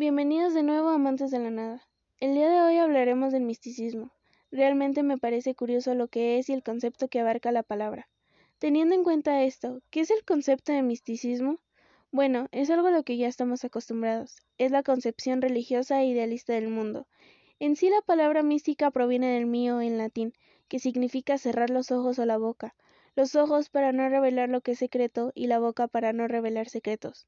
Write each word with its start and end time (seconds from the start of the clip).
Bienvenidos 0.00 0.54
de 0.54 0.62
nuevo 0.62 0.88
amantes 0.88 1.30
de 1.30 1.38
la 1.40 1.50
nada. 1.50 1.86
El 2.20 2.32
día 2.32 2.48
de 2.48 2.62
hoy 2.62 2.78
hablaremos 2.78 3.34
del 3.34 3.42
misticismo. 3.42 4.10
Realmente 4.50 5.02
me 5.02 5.18
parece 5.18 5.54
curioso 5.54 5.94
lo 5.94 6.08
que 6.08 6.38
es 6.38 6.48
y 6.48 6.54
el 6.54 6.62
concepto 6.62 7.08
que 7.08 7.20
abarca 7.20 7.52
la 7.52 7.62
palabra. 7.62 8.08
Teniendo 8.58 8.94
en 8.94 9.04
cuenta 9.04 9.42
esto, 9.42 9.82
¿qué 9.90 10.00
es 10.00 10.10
el 10.10 10.24
concepto 10.24 10.72
de 10.72 10.80
misticismo? 10.80 11.58
Bueno, 12.12 12.48
es 12.50 12.70
algo 12.70 12.86
a 12.86 12.92
lo 12.92 13.02
que 13.02 13.18
ya 13.18 13.28
estamos 13.28 13.62
acostumbrados. 13.62 14.38
Es 14.56 14.70
la 14.70 14.82
concepción 14.82 15.42
religiosa 15.42 16.00
e 16.00 16.06
idealista 16.06 16.54
del 16.54 16.68
mundo. 16.68 17.06
En 17.58 17.76
sí 17.76 17.90
la 17.90 18.00
palabra 18.00 18.42
mística 18.42 18.90
proviene 18.90 19.34
del 19.34 19.44
mío 19.44 19.82
en 19.82 19.98
latín, 19.98 20.32
que 20.68 20.78
significa 20.78 21.36
cerrar 21.36 21.68
los 21.68 21.90
ojos 21.90 22.18
o 22.18 22.24
la 22.24 22.38
boca. 22.38 22.74
Los 23.16 23.36
ojos 23.36 23.68
para 23.68 23.92
no 23.92 24.08
revelar 24.08 24.48
lo 24.48 24.62
que 24.62 24.72
es 24.72 24.78
secreto 24.78 25.30
y 25.34 25.46
la 25.46 25.58
boca 25.58 25.88
para 25.88 26.14
no 26.14 26.26
revelar 26.26 26.70
secretos. 26.70 27.26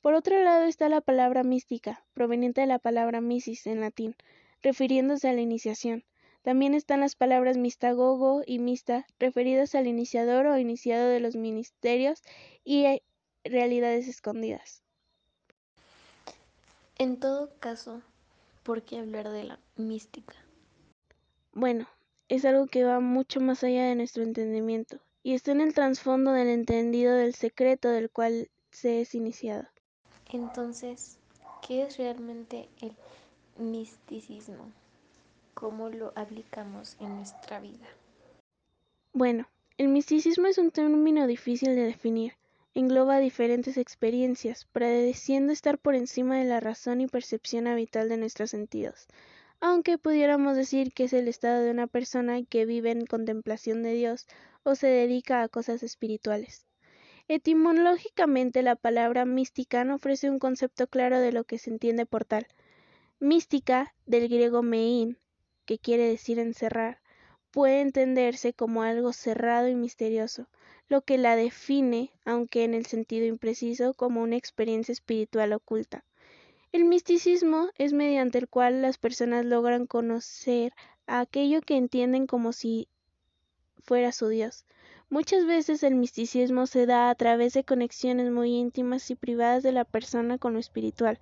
Por 0.00 0.14
otro 0.14 0.40
lado 0.40 0.64
está 0.64 0.88
la 0.88 1.00
palabra 1.00 1.42
mística, 1.42 2.04
proveniente 2.14 2.60
de 2.60 2.68
la 2.68 2.78
palabra 2.78 3.20
misis 3.20 3.66
en 3.66 3.80
latín, 3.80 4.14
refiriéndose 4.62 5.28
a 5.28 5.32
la 5.32 5.40
iniciación. 5.40 6.04
También 6.42 6.74
están 6.74 7.00
las 7.00 7.16
palabras 7.16 7.56
mistagogo 7.56 8.42
y 8.46 8.60
mista, 8.60 9.06
referidas 9.18 9.74
al 9.74 9.86
iniciador 9.86 10.46
o 10.46 10.56
iniciado 10.56 11.08
de 11.08 11.20
los 11.20 11.34
ministerios 11.34 12.22
y 12.64 12.84
eh, 12.84 13.02
realidades 13.44 14.06
escondidas. 14.06 14.82
En 16.96 17.18
todo 17.18 17.50
caso, 17.58 18.00
¿por 18.62 18.82
qué 18.82 18.98
hablar 18.98 19.28
de 19.30 19.44
la 19.44 19.58
mística? 19.76 20.34
Bueno, 21.52 21.88
es 22.28 22.44
algo 22.44 22.66
que 22.66 22.84
va 22.84 23.00
mucho 23.00 23.40
más 23.40 23.64
allá 23.64 23.84
de 23.84 23.96
nuestro 23.96 24.22
entendimiento 24.22 25.00
y 25.22 25.34
está 25.34 25.50
en 25.52 25.60
el 25.60 25.74
trasfondo 25.74 26.32
del 26.32 26.48
entendido 26.48 27.14
del 27.14 27.34
secreto 27.34 27.88
del 27.88 28.10
cual 28.10 28.48
se 28.70 29.00
es 29.00 29.14
iniciado. 29.14 29.68
Entonces, 30.30 31.18
¿qué 31.66 31.82
es 31.84 31.96
realmente 31.96 32.68
el 32.82 32.92
misticismo? 33.56 34.70
¿Cómo 35.54 35.88
lo 35.88 36.12
aplicamos 36.16 36.96
en 37.00 37.16
nuestra 37.16 37.60
vida? 37.60 37.86
Bueno, 39.14 39.48
el 39.78 39.88
misticismo 39.88 40.46
es 40.46 40.58
un 40.58 40.70
término 40.70 41.26
difícil 41.26 41.74
de 41.74 41.82
definir. 41.82 42.34
Engloba 42.74 43.18
diferentes 43.18 43.78
experiencias, 43.78 44.66
predeciendo 44.66 45.52
estar 45.52 45.78
por 45.78 45.94
encima 45.94 46.36
de 46.36 46.44
la 46.44 46.60
razón 46.60 47.00
y 47.00 47.08
percepción 47.08 47.66
habitual 47.66 48.08
de 48.08 48.18
nuestros 48.18 48.50
sentidos, 48.50 49.08
aunque 49.60 49.98
pudiéramos 49.98 50.56
decir 50.56 50.92
que 50.92 51.04
es 51.04 51.14
el 51.14 51.26
estado 51.26 51.62
de 51.62 51.70
una 51.70 51.86
persona 51.86 52.42
que 52.44 52.66
vive 52.66 52.90
en 52.90 53.06
contemplación 53.06 53.82
de 53.82 53.94
Dios 53.94 54.26
o 54.62 54.74
se 54.74 54.88
dedica 54.88 55.42
a 55.42 55.48
cosas 55.48 55.82
espirituales. 55.82 56.67
Etimológicamente 57.30 58.62
la 58.62 58.74
palabra 58.74 59.26
mística 59.26 59.84
no 59.84 59.96
ofrece 59.96 60.30
un 60.30 60.38
concepto 60.38 60.86
claro 60.86 61.20
de 61.20 61.30
lo 61.30 61.44
que 61.44 61.58
se 61.58 61.68
entiende 61.68 62.06
por 62.06 62.24
tal. 62.24 62.46
Mística, 63.20 63.94
del 64.06 64.30
griego 64.30 64.62
mein, 64.62 65.18
que 65.66 65.78
quiere 65.78 66.08
decir 66.08 66.38
encerrar, 66.38 67.02
puede 67.50 67.82
entenderse 67.82 68.54
como 68.54 68.82
algo 68.82 69.12
cerrado 69.12 69.68
y 69.68 69.74
misterioso, 69.74 70.48
lo 70.88 71.02
que 71.02 71.18
la 71.18 71.36
define, 71.36 72.12
aunque 72.24 72.64
en 72.64 72.72
el 72.72 72.86
sentido 72.86 73.26
impreciso, 73.26 73.92
como 73.92 74.22
una 74.22 74.36
experiencia 74.36 74.92
espiritual 74.92 75.52
oculta. 75.52 76.06
El 76.72 76.86
misticismo 76.86 77.68
es 77.76 77.92
mediante 77.92 78.38
el 78.38 78.48
cual 78.48 78.80
las 78.80 78.96
personas 78.96 79.44
logran 79.44 79.86
conocer 79.86 80.72
a 81.06 81.20
aquello 81.20 81.60
que 81.60 81.76
entienden 81.76 82.26
como 82.26 82.54
si 82.54 82.88
fuera 83.82 84.12
su 84.12 84.28
Dios, 84.28 84.64
Muchas 85.10 85.46
veces 85.46 85.82
el 85.84 85.94
misticismo 85.94 86.66
se 86.66 86.84
da 86.84 87.08
a 87.08 87.14
través 87.14 87.54
de 87.54 87.64
conexiones 87.64 88.30
muy 88.30 88.54
íntimas 88.54 89.10
y 89.10 89.14
privadas 89.14 89.62
de 89.62 89.72
la 89.72 89.86
persona 89.86 90.36
con 90.36 90.52
lo 90.52 90.58
espiritual. 90.58 91.18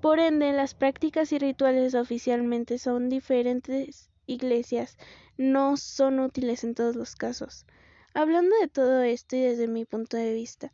Por 0.00 0.18
ende, 0.18 0.52
las 0.52 0.74
prácticas 0.74 1.30
y 1.30 1.38
rituales 1.38 1.94
oficialmente 1.94 2.76
son 2.78 3.08
diferentes 3.08 4.10
iglesias, 4.26 4.98
no 5.38 5.76
son 5.76 6.18
útiles 6.18 6.64
en 6.64 6.74
todos 6.74 6.96
los 6.96 7.14
casos. 7.14 7.66
Hablando 8.14 8.56
de 8.60 8.66
todo 8.66 9.02
esto 9.02 9.36
y 9.36 9.42
desde 9.42 9.68
mi 9.68 9.84
punto 9.84 10.16
de 10.16 10.34
vista, 10.34 10.72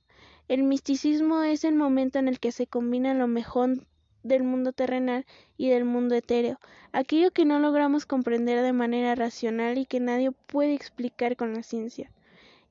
el 0.48 0.62
misticismo 0.62 1.42
es 1.42 1.62
el 1.62 1.74
momento 1.74 2.18
en 2.18 2.26
el 2.26 2.40
que 2.40 2.52
se 2.52 2.66
combina 2.66 3.12
lo 3.12 3.26
mejor 3.26 3.86
del 4.22 4.44
mundo 4.44 4.72
terrenal 4.72 5.26
y 5.58 5.68
del 5.68 5.84
mundo 5.84 6.14
etéreo, 6.14 6.58
aquello 6.92 7.32
que 7.32 7.44
no 7.44 7.58
logramos 7.58 8.06
comprender 8.06 8.62
de 8.62 8.72
manera 8.72 9.14
racional 9.14 9.76
y 9.76 9.84
que 9.84 10.00
nadie 10.00 10.30
puede 10.30 10.72
explicar 10.72 11.36
con 11.36 11.52
la 11.52 11.62
ciencia. 11.62 12.10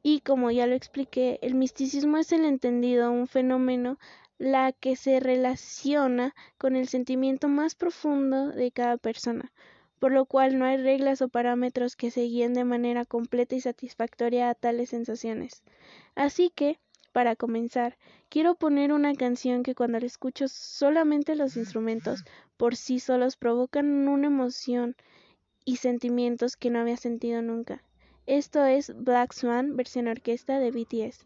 Y 0.08 0.20
como 0.20 0.52
ya 0.52 0.68
lo 0.68 0.76
expliqué, 0.76 1.40
el 1.42 1.56
misticismo 1.56 2.18
es 2.18 2.32
el 2.32 2.46
entendido, 2.46 3.10
un 3.10 3.26
fenómeno 3.26 3.98
la 4.38 4.72
que 4.72 4.96
se 4.96 5.20
relaciona 5.20 6.36
con 6.60 6.76
el 6.76 6.88
sentimiento 6.88 7.48
más 7.48 7.74
profundo 7.74 8.50
de 8.50 8.70
cada 8.70 8.98
persona, 8.98 9.52
por 9.98 10.12
lo 10.12 10.26
cual 10.26 10.60
no 10.60 10.66
hay 10.66 10.78
reglas 10.78 11.24
o 11.24 11.28
parámetros 11.28 11.96
que 11.96 12.12
se 12.12 12.22
guíen 12.22 12.54
de 12.54 12.66
manera 12.66 13.04
completa 13.04 13.56
y 13.56 13.62
satisfactoria 13.62 14.52
a 14.52 14.54
tales 14.54 14.90
sensaciones. 14.90 15.64
Así 16.14 16.52
que, 16.54 16.78
para 17.12 17.36
comenzar, 17.36 17.98
quiero 18.30 18.54
poner 18.54 18.94
una 18.94 19.16
canción 19.16 19.64
que 19.64 19.74
cuando 19.74 20.00
la 20.00 20.06
escucho 20.06 20.48
solamente 20.48 21.36
los 21.36 21.58
instrumentos 21.58 22.26
por 22.58 22.76
sí 22.76 23.00
solos 23.00 23.38
provocan 23.38 24.08
una 24.08 24.28
emoción 24.28 24.96
y 25.66 25.78
sentimientos 25.78 26.58
que 26.58 26.70
no 26.70 26.78
había 26.78 26.98
sentido 26.98 27.42
nunca. 27.42 27.82
Esto 28.28 28.66
es 28.66 28.92
Black 28.96 29.34
Swan 29.34 29.76
versión 29.76 30.08
orquesta 30.08 30.60
de 30.60 30.72
BTS. 30.72 31.26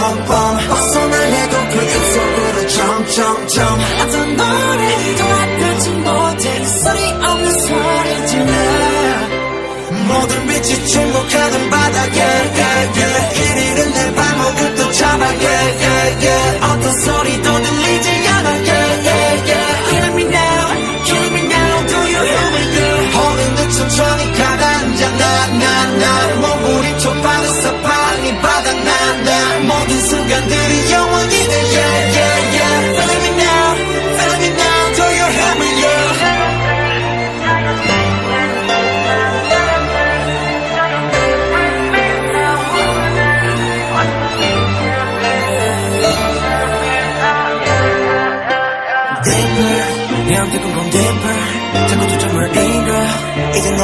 뻔뻔 0.00 0.68
벗어날 0.68 1.32
해도 1.32 1.56
그 1.70 1.84
입속으로 1.84 2.68
점점점 2.68 3.78
어떤 4.00 4.36
노래도 4.36 5.24
알지 5.24 5.90
못해 5.90 6.64
소리 6.64 7.12
없는 7.12 7.50
소리 7.50 8.26
질러 8.26 8.52
모든 10.08 10.46
빛이 10.46 10.86
침묵하는 10.86 11.70
바닥에 11.70 12.20
yeah, 12.20 13.00
yeah. 13.00 13.40
이리는 13.40 13.92
내 13.92 14.14
발목을 14.14 14.74
또 14.76 14.92
잡아 14.92 15.24
yeah, 15.26 15.84
yeah, 15.84 16.26
yeah. 16.26 16.66
어떤 16.66 16.92
소리도 17.00 17.58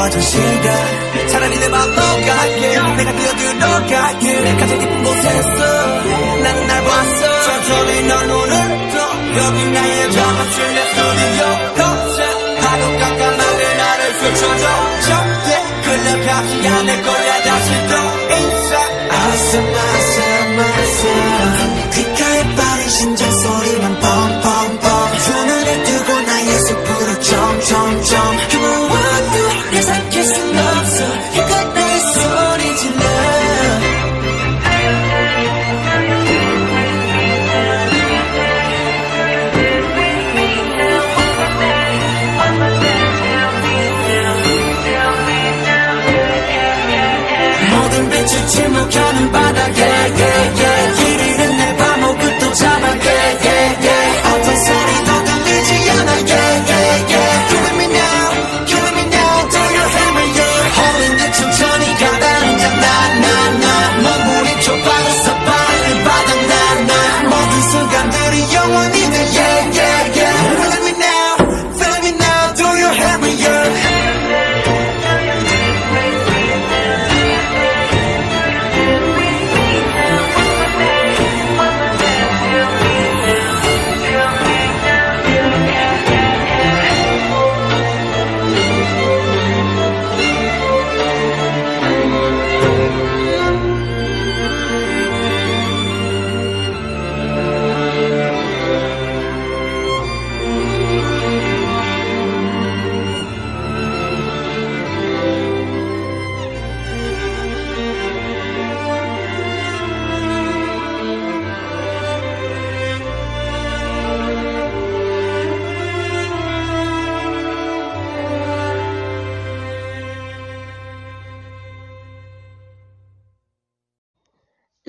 꺼진 0.06 0.20
시간. 0.20 1.28
차라리 1.28 1.58
내 1.58 1.68
맘 1.68 1.94
너갈게. 1.96 2.80
내가 2.96 3.12
뛰어들어갈게. 3.12 4.56
가장 4.56 4.78
깊은 4.78 5.02
곳에서 5.04 5.86
나는 6.42 6.66
날 6.68 6.84
봤어. 6.84 7.42
천천히 7.42 8.02
널 8.06 8.30
오늘도 8.30 8.98
여기 9.36 9.64
나의 9.70 10.12
작업실 10.12 10.74
내 10.74 10.80
스튜디오. 10.86 11.74
도착 11.74 12.20
하루 12.62 12.98
깜깜하게 12.98 13.74
나를 13.74 14.14
스쳐줘. 14.14 14.64
절대 15.06 15.64
끌려가지 15.82 16.68
않을 16.68 17.02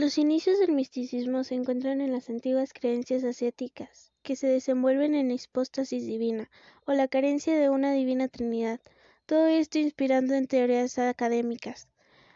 Los 0.07 0.17
inicios 0.17 0.57
del 0.57 0.71
misticismo 0.71 1.43
se 1.43 1.55
encuentran 1.55 1.99
en 1.99 2.13
las 2.13 2.29
antiguas 2.29 2.71
creencias 2.71 3.25
asiáticas, 3.25 4.13
que 4.23 4.37
se 4.37 4.47
desenvuelven 4.47 5.15
en 5.15 5.31
hipóstasis 5.31 6.05
divina, 6.05 6.49
o 6.85 6.93
la 6.93 7.09
carencia 7.09 7.59
de 7.59 7.69
una 7.69 7.91
divina 7.91 8.29
trinidad, 8.29 8.79
todo 9.25 9.47
esto 9.47 9.79
inspirando 9.79 10.33
en 10.33 10.47
teorías 10.47 10.97
académicas. 10.97 11.89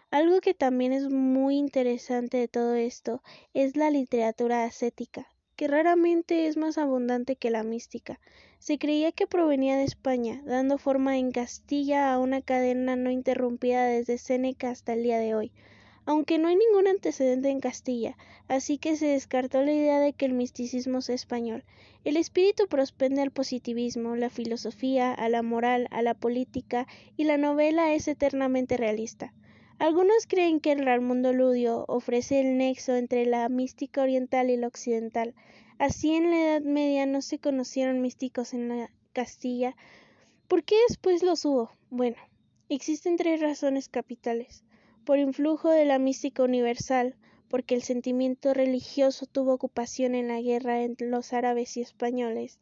Algo 0.10 0.42
que 0.42 0.54
también 0.54 0.92
es 0.92 1.08
muy 1.10 1.56
interesante 1.56 2.36
de 2.36 2.50
todo 2.50 2.76
esto 2.76 3.24
es 3.54 3.78
la 3.78 3.90
literatura 3.90 4.66
ascética, 4.66 5.30
que 5.56 5.70
raramente 5.70 6.48
es 6.48 6.58
más 6.58 6.78
abundante 6.78 7.38
que 7.38 7.52
la 7.52 7.64
mística. 7.64 8.20
Se 8.60 8.80
creía 8.80 9.14
que 9.14 9.28
provenía 9.28 9.78
de 9.78 9.86
España, 9.86 10.42
dando 10.44 10.78
forma 10.78 11.18
en 11.18 11.32
Castilla 11.32 12.12
a 12.12 12.20
una 12.20 12.42
cadena 12.42 12.98
no 12.98 13.12
interrumpida 13.12 13.86
desde 13.86 14.18
Séneca 14.18 14.72
hasta 14.72 14.92
el 14.92 15.04
día 15.04 15.20
de 15.20 15.36
hoy 15.36 15.54
aunque 16.06 16.40
no 16.40 16.48
hay 16.48 16.56
ningún 16.56 16.88
antecedente 16.88 17.50
en 17.50 17.60
Castilla, 17.60 18.18
así 18.48 18.78
que 18.78 18.96
se 18.96 19.08
descartó 19.08 19.62
la 19.62 19.72
idea 19.72 20.00
de 20.00 20.14
que 20.14 20.26
el 20.26 20.34
misticismo 20.34 21.02
sea 21.02 21.16
español. 21.16 21.64
El 22.04 22.18
espíritu 22.18 22.68
prospende 22.68 23.22
al 23.22 23.32
positivismo, 23.32 24.16
la 24.16 24.30
filosofía, 24.30 25.14
a 25.14 25.30
la 25.30 25.44
moral, 25.44 25.88
a 25.92 26.02
la 26.02 26.14
política, 26.16 26.88
y 27.18 27.26
la 27.26 27.38
novela 27.38 27.94
es 27.94 28.08
eternamente 28.08 28.78
realista. 28.78 29.34
Algunos 29.78 30.28
creen 30.28 30.60
que 30.60 30.72
el 30.72 30.86
Raimundo 30.86 31.34
Ludio 31.34 31.86
ofrece 31.88 32.40
el 32.40 32.58
nexo 32.58 32.96
entre 32.96 33.26
la 33.26 33.48
mística 33.50 34.02
oriental 34.02 34.50
y 34.50 34.58
la 34.58 34.68
occidental. 34.68 35.34
Así 35.78 36.14
en 36.14 36.30
la 36.30 36.38
Edad 36.38 36.62
Media 36.62 37.06
no 37.06 37.22
se 37.22 37.40
conocieron 37.40 38.02
místicos 38.02 38.54
en 38.54 38.70
la 38.70 38.92
Castilla. 39.14 39.76
¿Por 40.48 40.64
qué 40.64 40.76
después 40.88 41.24
los 41.24 41.46
hubo? 41.46 41.72
Bueno, 41.90 42.18
existen 42.70 43.18
tres 43.18 43.42
razones 43.42 43.90
capitales 43.90 44.64
por 45.06 45.20
influjo 45.20 45.70
de 45.70 45.86
la 45.86 46.00
mística 46.00 46.44
universal, 46.44 47.16
porque 47.50 47.76
el 47.76 47.84
sentimiento 47.84 48.54
religioso 48.54 49.26
tuvo 49.26 49.54
ocupación 49.54 50.16
en 50.16 50.28
la 50.30 50.42
guerra 50.42 50.84
entre 50.84 51.10
los 51.10 51.34
árabes 51.34 51.76
y 51.78 51.82
españoles 51.82 52.60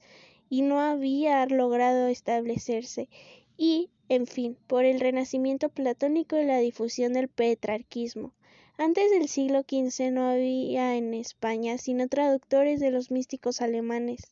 y 0.49 0.63
no 0.63 0.81
había 0.81 1.45
logrado 1.45 2.07
establecerse, 2.07 3.07
y, 3.55 3.89
en 4.07 4.25
fin, 4.25 4.57
por 4.67 4.85
el 4.85 4.99
renacimiento 4.99 5.69
platónico 5.69 6.37
y 6.37 6.45
la 6.45 6.57
difusión 6.57 7.13
del 7.13 7.27
petrarquismo. 7.27 8.33
Antes 8.77 9.11
del 9.11 9.27
siglo 9.27 9.61
XV 9.61 10.11
no 10.11 10.29
había 10.29 10.95
en 10.95 11.13
España 11.13 11.77
sino 11.77 12.07
traductores 12.07 12.79
de 12.79 12.91
los 12.91 13.11
místicos 13.11 13.61
alemanes 13.61 14.31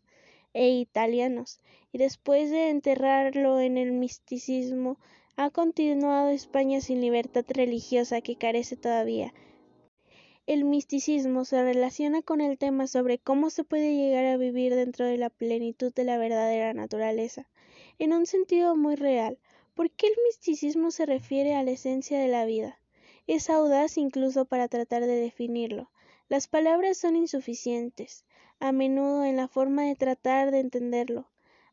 e 0.53 0.69
italianos, 0.69 1.59
y 1.91 1.99
después 1.99 2.49
de 2.49 2.69
enterrarlo 2.69 3.59
en 3.59 3.77
el 3.77 3.91
misticismo, 3.91 4.97
ha 5.39 5.51
continuado 5.51 6.29
España 6.29 6.81
sin 6.81 6.99
libertad 6.99 7.45
religiosa 7.47 8.21
que 8.21 8.37
carece 8.37 8.75
todavía. 8.75 9.35
El 10.47 10.65
misticismo 10.65 11.45
se 11.45 11.61
relaciona 11.61 12.23
con 12.23 12.41
el 12.41 12.57
tema 12.57 12.87
sobre 12.87 13.19
cómo 13.19 13.51
se 13.51 13.63
puede 13.63 13.95
llegar 13.95 14.25
a 14.25 14.37
vivir 14.37 14.73
dentro 14.73 15.05
de 15.05 15.17
la 15.17 15.29
plenitud 15.29 15.93
de 15.93 16.05
la 16.05 16.17
verdadera 16.17 16.73
naturaleza, 16.73 17.47
en 17.99 18.13
un 18.13 18.25
sentido 18.25 18.75
muy 18.75 18.95
real. 18.95 19.37
¿Por 19.75 19.91
qué 19.91 20.07
el 20.07 20.13
misticismo 20.25 20.89
se 20.89 21.05
refiere 21.05 21.53
a 21.53 21.61
la 21.61 21.69
esencia 21.69 22.19
de 22.19 22.29
la 22.29 22.45
vida? 22.45 22.79
Es 23.27 23.51
audaz 23.51 23.99
incluso 23.99 24.45
para 24.45 24.67
tratar 24.67 25.05
de 25.05 25.17
definirlo. 25.21 25.91
Las 26.29 26.47
palabras 26.47 26.97
son 26.97 27.15
insuficientes, 27.15 28.25
a 28.59 28.71
menudo 28.71 29.23
en 29.23 29.35
la 29.35 29.47
forma 29.47 29.83
de 29.83 29.95
tratar 29.95 30.49
de 30.49 30.61
entenderlo. 30.61 31.27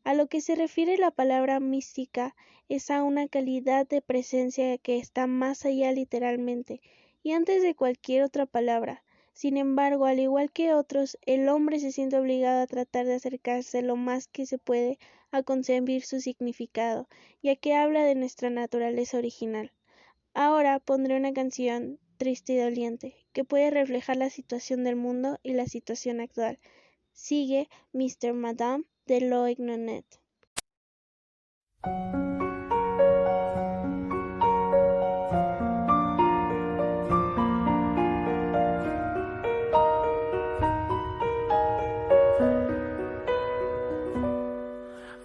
A 0.05 0.13
lo 0.13 0.27
que 0.27 0.39
se 0.39 0.53
refiere 0.53 0.99
la 0.99 1.09
palabra 1.09 1.59
mística 1.59 2.35
es 2.69 2.91
a 2.91 3.01
una 3.01 3.27
calidad 3.27 3.87
de 3.87 4.03
presencia 4.03 4.77
que 4.77 4.99
está 4.99 5.25
más 5.25 5.65
allá 5.65 5.91
literalmente 5.93 6.79
y 7.23 7.31
antes 7.31 7.63
de 7.63 7.73
cualquier 7.73 8.21
otra 8.21 8.45
palabra. 8.45 9.03
Sin 9.33 9.57
embargo, 9.57 10.05
al 10.05 10.19
igual 10.19 10.51
que 10.51 10.75
otros, 10.75 11.17
el 11.25 11.49
hombre 11.49 11.79
se 11.79 11.91
siente 11.91 12.19
obligado 12.19 12.61
a 12.61 12.67
tratar 12.67 13.07
de 13.07 13.15
acercarse 13.15 13.81
lo 13.81 13.95
más 13.95 14.27
que 14.27 14.45
se 14.45 14.59
puede 14.59 14.99
a 15.31 15.41
concebir 15.41 16.03
su 16.03 16.19
significado, 16.21 17.09
ya 17.41 17.55
que 17.55 17.73
habla 17.73 18.03
de 18.03 18.13
nuestra 18.13 18.51
naturaleza 18.51 19.17
original. 19.17 19.71
Ahora 20.35 20.77
pondré 20.77 21.17
una 21.17 21.33
canción 21.33 21.97
triste 22.17 22.53
y 22.53 22.57
doliente, 22.57 23.15
que 23.33 23.43
puede 23.43 23.71
reflejar 23.71 24.17
la 24.17 24.29
situación 24.29 24.83
del 24.83 24.97
mundo 24.97 25.39
y 25.41 25.53
la 25.53 25.65
situación 25.65 26.21
actual. 26.21 26.59
Sigue 27.11 27.69
Mr. 27.91 28.33
Madame 28.33 28.83
de. 29.07 30.03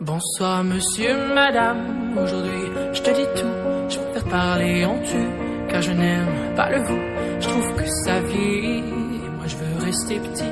Bonsoir 0.00 0.64
monsieur, 0.64 1.34
madame, 1.34 2.18
aujourd'hui 2.18 2.50
je 2.92 3.02
te 3.02 3.10
dis 3.10 3.26
tout, 3.40 3.46
je 3.88 3.98
préfère 3.98 4.24
parler 4.30 4.84
en 4.84 4.98
tu, 5.02 5.16
car 5.68 5.80
je 5.80 5.92
n'aime 5.92 6.54
pas 6.54 6.70
le 6.70 6.82
vous, 6.82 7.40
je 7.40 7.48
trouve 7.48 7.74
que 7.76 7.86
ça 8.04 8.20
vieillit, 8.20 8.82
moi 9.36 9.46
je 9.46 9.56
veux 9.56 9.84
rester 9.84 10.18
petit, 10.20 10.44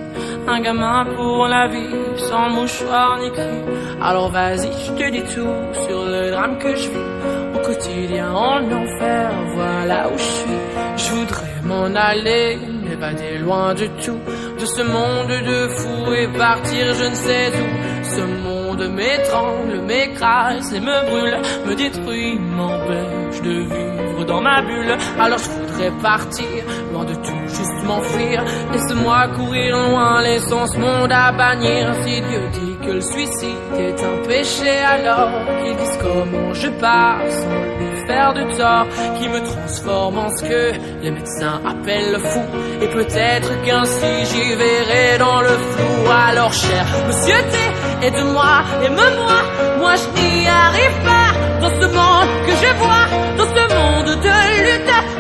un 0.49 0.61
gamin 0.61 1.05
pour 1.17 1.47
la 1.47 1.69
vie, 1.69 1.95
sans 2.17 2.49
mouchoir 2.50 3.19
ni 3.21 3.31
cri, 3.31 3.59
alors 4.00 4.31
vas-y 4.31 4.71
je 4.87 4.93
te 4.93 5.11
dis 5.11 5.23
tout, 5.35 5.57
sur 5.85 6.05
le 6.05 6.31
drame 6.31 6.59
que 6.59 6.75
je 6.75 6.88
vis, 6.88 7.11
au 7.55 7.59
quotidien 7.59 8.33
en 8.33 8.64
enfer, 8.64 9.31
voilà 9.55 10.09
où 10.09 10.17
je 10.17 10.23
suis, 10.23 10.61
je 10.97 11.11
voudrais 11.14 11.61
m'en 11.64 11.95
aller, 11.95 12.59
m'évader 12.85 13.38
loin 13.38 13.75
de 13.75 13.87
tout, 14.02 14.21
de 14.61 14.67
ce 14.67 14.83
monde 14.83 15.35
de 15.50 15.69
fous 15.69 16.12
et 16.14 16.28
partir 16.28 16.95
je 16.95 17.05
ne 17.05 17.14
sais 17.14 17.49
où, 17.62 17.69
Ce 18.05 18.23
monde 18.47 18.85
m'étrangle, 18.97 19.81
m'écrase 19.87 20.73
et 20.73 20.81
me 20.81 20.99
brûle, 21.09 21.38
me 21.67 21.75
détruit, 21.75 22.38
m'empêche 22.38 23.43
de 23.43 23.57
vivre 23.73 24.07
dans 24.25 24.40
ma 24.40 24.62
bulle. 24.62 24.96
Alors 25.18 25.38
je 25.38 25.50
voudrais 25.50 25.90
partir, 26.02 26.46
loin 26.92 27.04
de 27.04 27.14
tout, 27.14 27.42
juste 27.48 27.84
m'enfuir. 27.84 28.44
Laisse-moi 28.72 29.28
courir 29.37 29.76
loin, 29.76 30.22
laissons 30.22 30.66
ce 30.66 30.78
monde 30.78 31.12
à 31.12 31.32
bannir. 31.32 31.94
Si 32.04 32.20
Dieu 32.20 32.42
dit 32.52 32.76
que 32.87 32.92
le 32.92 33.00
suicide 33.00 33.75
est 33.78 34.02
un 34.02 34.26
péché, 34.26 34.70
alors 34.70 35.30
qu'ils 35.62 35.76
disent 35.76 35.98
comment 36.00 36.54
je 36.54 36.68
pars 36.80 37.20
sans 37.28 37.88
faire 38.06 38.32
de 38.32 38.44
tort, 38.56 38.87
qui 39.18 39.28
me 39.28 39.40
transforme 39.44 40.18
en 40.18 40.30
ce 40.30 40.42
que 40.42 40.72
les 41.02 41.10
médecins 41.10 41.60
appellent 41.66 42.12
le 42.12 42.18
fou. 42.18 42.40
Et 42.80 42.88
peut-être 42.88 43.50
qu'ainsi 43.64 44.12
j'y 44.30 44.54
verrai 44.54 45.18
dans 45.18 45.40
le 45.42 45.48
flou. 45.48 46.10
Alors 46.10 46.52
cher 46.52 46.87
monsieur 47.06 47.40
T, 47.52 48.06
aide-moi, 48.06 48.62
aime-moi, 48.82 49.38
moi 49.78 49.92
je 49.96 50.06
n'y 50.20 50.48
arrive 50.48 50.98
pas 51.04 51.30
dans 51.60 51.80
ce 51.80 51.87
monde 51.87 52.28
que 52.46 52.52
je 52.52 52.72
vois, 52.82 53.06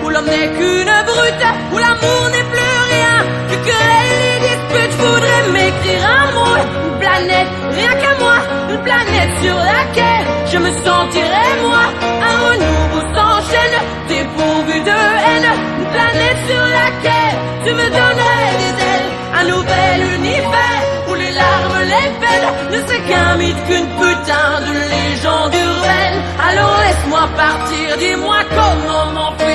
où 0.08 0.10
l'homme 0.10 0.24
n'est 0.24 0.50
qu'une 0.56 0.94
brute, 1.10 1.44
où 1.72 1.76
l'amour 1.76 2.22
n'est 2.32 2.48
plus 2.52 2.74
rien, 2.92 3.16
que 3.50 3.56
querelle 3.68 4.24
et 4.32 4.40
dispute. 4.48 4.92
Je 4.92 5.04
voudrais 5.04 5.42
m'écrire 5.52 6.02
un 6.18 6.26
mot, 6.36 6.56
une 6.88 6.98
planète, 6.98 7.50
rien 7.78 7.92
qu'à 8.00 8.14
moi, 8.22 8.36
une 8.70 8.82
planète 8.88 9.32
sur 9.42 9.56
laquelle 9.70 10.24
je 10.52 10.58
me 10.64 10.70
sentirais 10.86 11.54
moi. 11.66 11.84
Un 12.28 12.36
renouveau 12.46 13.02
s'enchaîne, 13.14 13.78
dépourvu 14.08 14.80
de 14.90 14.98
haine, 15.26 15.50
une 15.78 15.90
planète 15.96 16.40
sur 16.48 16.64
laquelle 16.78 17.36
tu 17.64 17.70
me 17.80 17.86
donnerais 17.98 18.52
des 18.62 18.74
ailes, 18.92 19.10
un 19.40 19.44
nouvel 19.52 19.98
univers 20.16 20.80
où 21.08 21.14
les 21.14 21.32
larmes, 21.32 21.80
les 21.94 22.08
peines 22.20 22.50
ne 22.72 22.78
seraient 22.86 23.04
qu'un 23.08 23.36
mythe, 23.36 23.62
qu'une 23.66 23.88
putain 24.00 24.50
de 24.68 24.74
légende 24.94 25.52
urbaine. 25.52 26.18
Alors 26.48 26.76
laisse-moi 26.84 27.28
partir, 27.36 27.96
dis-moi 27.98 28.38
comment 28.56 28.88
à 29.28 29.47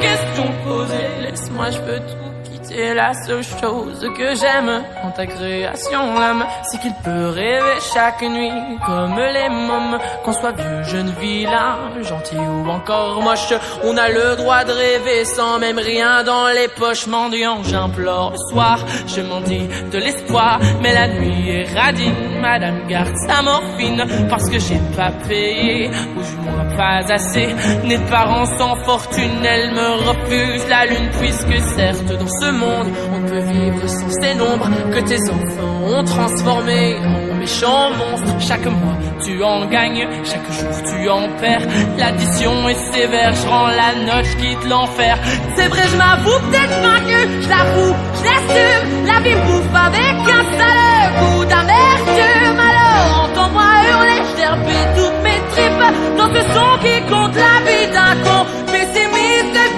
question 0.00 0.52
posée. 0.64 1.08
Laisse-moi, 1.22 1.70
je 1.70 1.78
peux 1.78 1.98
tout 1.98 2.39
quitter. 2.80 2.94
La 2.94 3.12
seule 3.14 3.42
chose 3.42 4.08
que 4.16 4.34
j'aime 4.34 4.82
en 5.04 5.10
ta 5.10 5.26
création, 5.26 6.18
l'âme, 6.18 6.44
c'est 6.62 6.80
qu'il 6.80 6.94
peut 7.04 7.28
rêver 7.28 7.78
chaque 7.94 8.22
nuit 8.22 8.50
comme 8.84 9.16
les 9.16 9.48
mômes. 9.48 9.98
Qu'on 10.24 10.32
soit 10.32 10.52
vieux, 10.52 10.82
jeune, 10.84 11.12
vilain, 11.20 11.78
gentil 12.02 12.36
ou 12.36 12.68
encore 12.68 13.22
moche, 13.22 13.52
on 13.84 13.96
a 13.96 14.08
le 14.08 14.36
droit 14.36 14.64
de 14.64 14.72
rêver 14.72 15.24
sans 15.24 15.58
même 15.58 15.78
rien 15.78 16.22
dans 16.24 16.48
les 16.48 16.68
poches. 16.68 17.06
Mendiant, 17.06 17.62
j'implore 17.62 18.32
le 18.32 18.52
soir, 18.52 18.84
je 19.06 19.20
m'en 19.22 19.40
dis 19.40 19.68
de 19.92 19.98
l'espoir, 19.98 20.60
mais 20.82 20.92
la 20.92 21.08
nuit 21.08 21.50
est 21.50 21.74
radine. 21.74 22.40
Madame 22.40 22.86
garde 22.88 23.14
sa 23.26 23.42
morphine 23.42 24.04
parce 24.28 24.48
que 24.48 24.58
j'ai 24.58 24.80
pas 24.96 25.10
payé 25.28 25.90
ou 26.16 26.22
du 26.22 26.36
moins 26.36 26.76
pas 26.76 27.12
assez. 27.12 27.54
Nés 27.84 27.98
de 27.98 28.08
parents 28.08 28.46
sans 28.58 28.76
fortune, 28.76 29.44
elle 29.44 29.72
me 29.72 30.08
refuse 30.08 30.68
la 30.68 30.86
lune 30.86 31.10
puisque 31.20 31.60
certes 31.76 32.06
dans 32.06 32.28
ce 32.40 32.50
monde 32.50 32.69
on 33.14 33.28
peut 33.28 33.38
vivre 33.38 33.88
sans 33.88 34.10
ces 34.20 34.34
nombres 34.34 34.68
que 34.92 35.00
tes 35.00 35.30
enfants 35.30 35.80
ont 35.86 36.04
transformé 36.04 36.96
en 36.98 37.34
méchants 37.34 37.90
monstres. 37.90 38.40
Chaque 38.40 38.66
mois 38.66 38.96
tu 39.22 39.42
en 39.42 39.66
gagnes, 39.66 40.06
chaque 40.24 40.50
jour 40.52 40.70
tu 40.88 41.08
en 41.08 41.28
perds. 41.40 41.66
L'addition 41.98 42.68
est 42.68 42.92
sévère, 42.92 43.32
je 43.34 43.46
rends 43.46 43.68
la 43.68 43.92
note, 44.06 44.24
je 44.24 44.36
quitte 44.36 44.64
l'enfer. 44.68 45.18
C'est 45.56 45.68
vrai, 45.68 45.82
je 45.92 45.96
m'avoue 45.96 46.38
peut-être 46.46 46.80
vaincu, 46.82 47.20
je 47.42 47.48
l'avoue, 47.48 47.94
je 48.18 48.24
l'assume. 48.24 49.06
La 49.06 49.20
vie 49.20 49.34
bouffe 49.46 49.74
avec 49.74 50.16
un 50.38 50.44
sale 50.58 51.12
goût 51.20 51.44
d'amertume. 51.44 52.60
Alors 52.70 53.24
entends-moi 53.24 53.62
hurler, 53.88 54.22
je 54.36 55.00
toutes 55.00 55.22
mes 55.22 55.40
tripes 55.52 56.16
dans 56.16 56.28
ce 56.34 56.40
son 56.54 56.70
qui 56.82 57.00
compte 57.10 57.36
la 57.36 57.56
vie 57.66 57.88
d'un 57.92 58.14
con. 58.24 58.59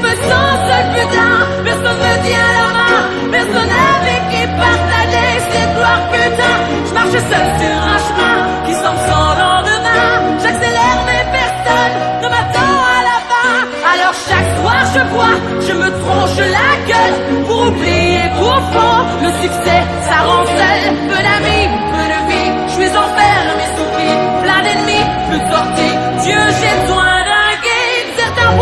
Peu 0.03 0.15
sans 0.31 0.53
seul 0.69 0.85
putain, 0.95 1.35
personne 1.65 2.01
me 2.05 2.13
tient 2.27 2.51
la 2.59 2.69
main, 2.79 3.03
personne 3.31 3.73
avec 3.95 4.21
qui 4.31 4.43
partager 4.63 5.31
cette 5.51 5.71
gloire 5.77 6.03
putain. 6.11 6.57
Je 6.89 6.93
marche 6.99 7.21
seul 7.31 7.47
sur 7.61 7.77
un 7.95 7.99
chemin 8.07 8.37
qui 8.67 8.75
semble 8.83 9.03
sans 9.09 9.31
lendemain. 9.43 10.11
J'accélère 10.43 10.99
mais 11.07 11.23
personne 11.39 11.95
ne 12.23 12.29
m'attend 12.35 12.75
à 12.97 13.01
la 13.11 13.19
fin. 13.31 13.55
Alors 13.93 14.15
chaque 14.29 14.51
soir 14.59 14.81
je 14.95 15.03
bois, 15.13 15.37
je 15.67 15.73
me 15.81 15.89
tronche 16.03 16.39
la 16.59 16.71
gueule 16.91 17.17
pour 17.47 17.61
oublier 17.69 18.25
qu'au 18.37 18.59
fond 18.75 18.99
le 19.23 19.31
succès 19.43 19.81
ça 20.09 20.17
rend 20.27 20.45
seul. 20.59 20.81
Peu 21.11 21.21
d'amis, 21.27 21.67
peu 21.95 22.05
de 22.13 22.21
vie, 22.29 22.51
je 22.67 22.73
suis 22.79 22.93
enfermé 23.05 23.65
sous 23.77 23.89
pied, 23.97 24.15
plein 24.43 24.61
d'ennemis, 24.67 25.07
plus 25.29 25.41
de 25.45 25.49
sortie. 25.55 25.95
Dieu 26.25 26.41
j'ai 26.59 26.75
besoin 26.83 27.13
d'un 27.29 27.51
guide. 27.67 28.09
Certains 28.19 28.53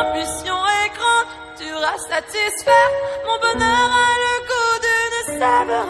ambition 0.00 0.58
est 0.80 0.90
grande, 0.98 1.30
dure 1.58 1.84
à 1.84 1.96
satisfaire. 1.98 2.90
Mon 3.26 3.38
bonheur 3.44 3.88
a 4.06 4.12
le 4.24 4.34
goût 4.48 4.76
d'une 4.84 5.38
saveur. 5.40 5.86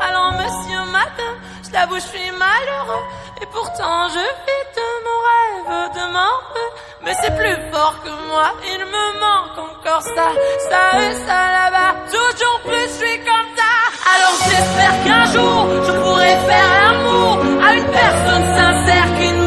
Alors 0.00 0.32
monsieur, 0.32 0.82
madame, 0.90 1.38
je 1.64 1.72
l'avoue, 1.72 1.96
je 1.96 2.08
suis 2.14 2.30
malheureux. 2.30 3.04
Et 3.42 3.46
pourtant 3.46 4.08
je 4.08 4.24
vis 4.46 4.66
de 4.78 4.88
mon 5.06 5.18
rêve, 5.28 5.94
de 5.94 6.04
rêve. 6.16 6.64
Mais 7.04 7.14
c'est 7.20 7.36
plus 7.36 7.58
fort 7.72 7.96
que 8.02 8.10
moi, 8.28 8.52
il 8.72 8.80
me 8.94 9.06
manque 9.20 9.58
encore 9.58 10.02
ça, 10.02 10.28
ça 10.70 10.82
et 11.02 11.14
ça 11.26 11.40
là-bas. 11.58 11.94
Toujours 12.10 12.60
plus, 12.64 12.86
je 12.92 13.04
suis 13.04 13.18
comme 13.18 13.50
ça. 13.58 13.72
Alors 14.14 14.36
j'espère 14.48 14.96
qu'un 15.04 15.24
jour, 15.32 15.60
je 15.86 15.92
pourrai 16.00 16.36
faire 16.48 16.70
l'amour 16.80 17.38
à 17.64 17.74
une 17.74 17.90
personne 17.90 18.46
sincère 18.58 19.08
qui 19.18 19.28
ne 19.32 19.43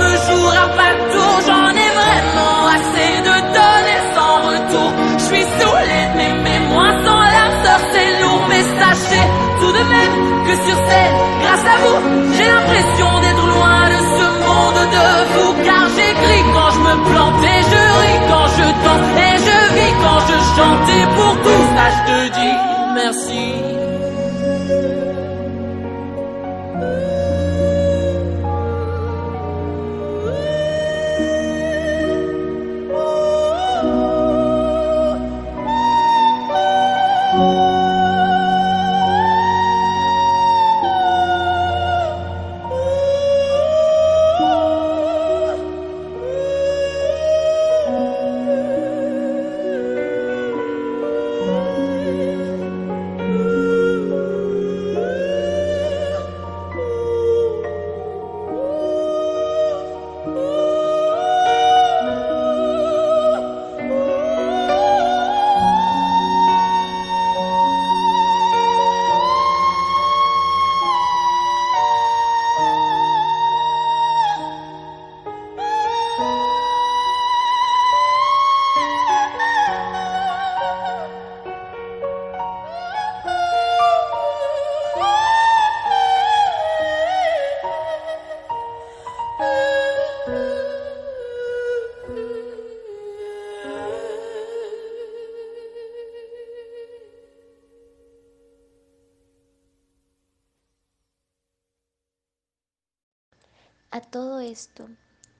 Tout 9.60 9.72
de 9.72 9.84
même 9.94 10.16
que 10.46 10.54
sur 10.66 10.78
scène, 10.88 11.16
grâce 11.42 11.66
à 11.74 11.78
vous, 11.84 11.98
j'ai 12.36 12.46
l'impression 12.46 13.10
d'être 13.22 13.46
loin 13.56 13.90
de 13.94 14.00
ce 14.18 14.26
monde 14.48 14.82
de 14.98 15.08
vous. 15.34 15.52
Car 15.66 15.84
j'écris 15.96 16.44
quand 16.54 16.72
je 16.76 16.80
me 16.88 16.96
plante 17.10 17.44
et 17.44 17.62
je 17.72 17.82
ris 18.02 18.20
quand 18.30 18.48
je 18.58 18.66
danse 18.86 19.10
et 19.28 19.38
je 19.48 19.58
vis 19.76 19.94
quand 20.04 20.20
je 20.30 20.38
chante. 20.56 20.90
Et 20.98 21.06
pour 21.16 21.34
tout 21.44 21.64
ça, 21.76 21.86
je 21.96 22.02
te 22.12 22.40
dis 22.40 22.56
merci. 22.96 23.77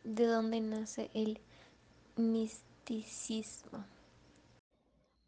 ¿De 0.04 0.26
dónde 0.26 0.62
nace 0.62 1.10
el 1.16 1.40
misticismo? 2.18 3.84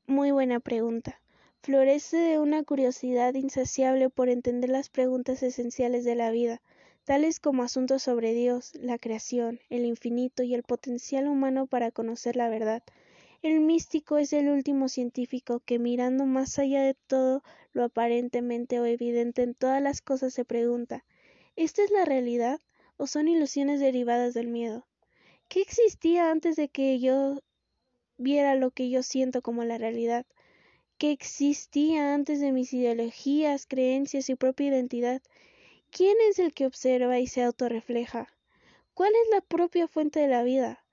Muy 0.06 0.30
buena 0.30 0.60
pregunta. 0.60 1.20
Florece 1.64 2.18
de 2.18 2.38
una 2.38 2.64
curiosidad 2.64 3.34
insaciable 3.34 4.12
por 4.12 4.30
entender 4.30 4.70
las 4.70 4.90
preguntas 4.90 5.42
esenciales 5.42 6.06
de 6.06 6.14
la 6.14 6.30
vida, 6.30 6.62
tales 7.04 7.40
como 7.40 7.64
asuntos 7.64 8.04
sobre 8.04 8.34
Dios, 8.34 8.74
la 8.76 9.00
creación, 9.00 9.60
el 9.72 9.86
infinito 9.86 10.44
y 10.44 10.54
el 10.54 10.62
potencial 10.62 11.28
humano 11.28 11.66
para 11.66 11.90
conocer 11.90 12.36
la 12.36 12.48
verdad. 12.48 12.84
El 13.42 13.60
místico 13.60 14.20
es 14.20 14.34
el 14.34 14.50
último 14.50 14.88
científico 14.88 15.62
que 15.66 15.80
mirando 15.80 16.28
más 16.28 16.60
allá 16.60 16.84
de 16.84 16.94
todo 16.94 17.42
lo 17.74 17.86
aparentemente 17.86 18.80
o 18.80 18.86
evidente 18.86 19.42
en 19.42 19.56
todas 19.56 19.82
las 19.82 20.02
cosas 20.02 20.32
se 20.32 20.46
pregunta 20.46 21.06
¿Esta 21.56 21.84
es 21.84 21.90
la 21.90 22.06
realidad 22.06 22.60
o 23.00 23.08
son 23.08 23.30
ilusiones 23.30 23.80
derivadas 23.80 24.34
del 24.34 24.48
miedo? 24.48 24.86
¿Qué 25.48 25.62
existía 25.62 26.30
antes 26.30 26.58
de 26.58 26.68
que 26.68 27.00
yo 27.00 27.40
viera 28.18 28.56
lo 28.56 28.72
que 28.72 28.90
yo 28.90 29.04
siento 29.04 29.42
como 29.42 29.64
la 29.64 29.78
realidad? 29.78 30.26
¿Qué 30.98 31.12
existía 31.12 32.14
antes 32.14 32.42
de 32.42 32.52
mis 32.52 32.74
ideologías, 32.74 33.66
creencias 33.66 34.30
y 34.30 34.36
propia 34.36 34.68
identidad? 34.68 35.22
¿Quién 35.92 36.18
es 36.30 36.40
el 36.40 36.54
que 36.54 36.66
observa 36.66 37.20
y 37.20 37.28
se 37.28 37.42
autorrefleja? 37.42 38.28
¿Cuál 38.94 39.14
es 39.14 39.30
la 39.32 39.40
propia 39.40 39.88
fuente 39.88 40.20
de 40.20 40.28
la 40.28 40.44
vida? 40.44 40.84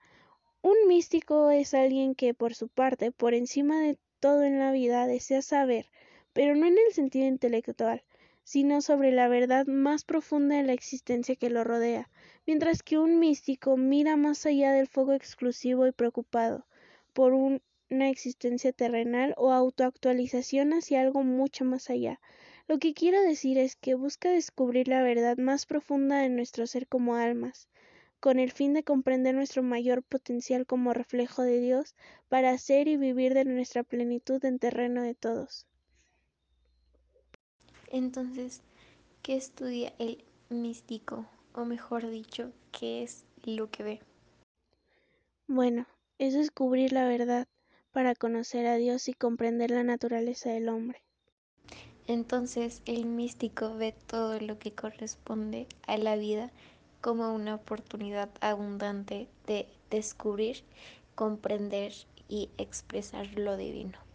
Un 0.62 0.76
místico 0.86 1.50
es 1.50 1.74
alguien 1.74 2.14
que, 2.14 2.34
por 2.34 2.54
su 2.54 2.68
parte, 2.68 3.10
por 3.10 3.34
encima 3.34 3.80
de 3.80 3.98
todo 4.20 4.44
en 4.44 4.60
la 4.60 4.70
vida, 4.70 5.08
desea 5.08 5.42
saber, 5.42 5.90
pero 6.32 6.54
no 6.54 6.66
en 6.66 6.78
el 6.78 6.92
sentido 6.92 7.26
intelectual, 7.26 8.04
sino 8.46 8.80
sobre 8.80 9.10
la 9.10 9.26
verdad 9.26 9.66
más 9.66 10.04
profunda 10.04 10.54
de 10.54 10.62
la 10.62 10.72
existencia 10.72 11.34
que 11.34 11.50
lo 11.50 11.64
rodea, 11.64 12.08
mientras 12.46 12.84
que 12.84 12.96
un 12.96 13.18
místico 13.18 13.76
mira 13.76 14.16
más 14.16 14.46
allá 14.46 14.70
del 14.70 14.86
fuego 14.86 15.14
exclusivo 15.14 15.84
y 15.84 15.90
preocupado 15.90 16.64
por 17.12 17.32
una 17.32 18.08
existencia 18.08 18.72
terrenal 18.72 19.34
o 19.36 19.50
autoactualización 19.50 20.74
hacia 20.74 21.00
algo 21.00 21.24
mucho 21.24 21.64
más 21.64 21.90
allá. 21.90 22.20
Lo 22.68 22.78
que 22.78 22.94
quiero 22.94 23.20
decir 23.20 23.58
es 23.58 23.74
que 23.74 23.96
busca 23.96 24.30
descubrir 24.30 24.86
la 24.86 25.02
verdad 25.02 25.38
más 25.38 25.66
profunda 25.66 26.18
de 26.20 26.28
nuestro 26.28 26.68
ser 26.68 26.86
como 26.86 27.16
almas, 27.16 27.68
con 28.20 28.38
el 28.38 28.52
fin 28.52 28.74
de 28.74 28.84
comprender 28.84 29.34
nuestro 29.34 29.64
mayor 29.64 30.04
potencial 30.04 30.66
como 30.66 30.92
reflejo 30.92 31.42
de 31.42 31.58
Dios 31.58 31.96
para 32.28 32.56
ser 32.58 32.86
y 32.86 32.96
vivir 32.96 33.34
de 33.34 33.44
nuestra 33.44 33.82
plenitud 33.82 34.44
en 34.44 34.60
terreno 34.60 35.02
de 35.02 35.16
todos. 35.16 35.66
Entonces, 37.88 38.62
¿qué 39.22 39.36
estudia 39.36 39.92
el 39.98 40.24
místico? 40.48 41.26
O 41.54 41.64
mejor 41.64 42.08
dicho, 42.08 42.52
¿qué 42.72 43.02
es 43.02 43.24
lo 43.44 43.70
que 43.70 43.82
ve? 43.82 44.00
Bueno, 45.46 45.86
es 46.18 46.34
descubrir 46.34 46.92
la 46.92 47.06
verdad 47.06 47.46
para 47.92 48.14
conocer 48.14 48.66
a 48.66 48.76
Dios 48.76 49.08
y 49.08 49.14
comprender 49.14 49.70
la 49.70 49.84
naturaleza 49.84 50.50
del 50.50 50.68
hombre. 50.68 51.02
Entonces, 52.08 52.82
el 52.84 53.06
místico 53.06 53.74
ve 53.74 53.94
todo 54.06 54.38
lo 54.40 54.58
que 54.58 54.72
corresponde 54.72 55.66
a 55.86 55.96
la 55.96 56.16
vida 56.16 56.50
como 57.00 57.34
una 57.34 57.54
oportunidad 57.54 58.30
abundante 58.40 59.28
de 59.46 59.68
descubrir, 59.90 60.62
comprender 61.14 61.92
y 62.28 62.50
expresar 62.58 63.38
lo 63.38 63.56
divino. 63.56 64.05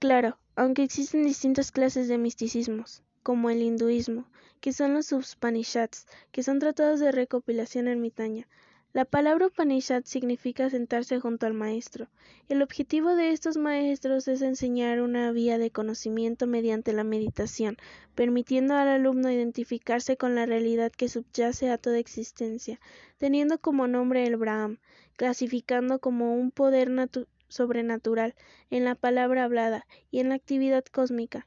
Claro, 0.00 0.38
aunque 0.56 0.82
existen 0.82 1.24
distintas 1.24 1.72
clases 1.72 2.08
de 2.08 2.16
misticismos, 2.16 3.02
como 3.22 3.50
el 3.50 3.60
hinduismo, 3.60 4.24
que 4.62 4.72
son 4.72 4.94
los 4.94 5.12
Upanishads, 5.12 6.06
que 6.32 6.42
son 6.42 6.58
tratados 6.58 7.00
de 7.00 7.12
recopilación 7.12 7.86
ermitaña. 7.86 8.48
La 8.94 9.04
palabra 9.04 9.48
Upanishad 9.48 10.04
significa 10.06 10.70
sentarse 10.70 11.20
junto 11.20 11.44
al 11.44 11.52
maestro. 11.52 12.08
El 12.48 12.62
objetivo 12.62 13.14
de 13.14 13.32
estos 13.32 13.58
maestros 13.58 14.26
es 14.26 14.40
enseñar 14.40 15.02
una 15.02 15.32
vía 15.32 15.58
de 15.58 15.70
conocimiento 15.70 16.46
mediante 16.46 16.94
la 16.94 17.04
meditación, 17.04 17.76
permitiendo 18.14 18.76
al 18.76 18.88
alumno 18.88 19.30
identificarse 19.30 20.16
con 20.16 20.34
la 20.34 20.46
realidad 20.46 20.90
que 20.92 21.10
subyace 21.10 21.68
a 21.68 21.76
toda 21.76 21.98
existencia, 21.98 22.80
teniendo 23.18 23.58
como 23.58 23.86
nombre 23.86 24.26
el 24.26 24.38
Brahman, 24.38 24.80
clasificando 25.16 25.98
como 25.98 26.34
un 26.34 26.50
poder 26.50 26.88
natural 26.88 27.28
sobrenatural 27.50 28.34
en 28.70 28.84
la 28.84 28.94
palabra 28.94 29.44
hablada 29.44 29.86
y 30.10 30.20
en 30.20 30.30
la 30.30 30.36
actividad 30.36 30.84
cósmica. 30.86 31.46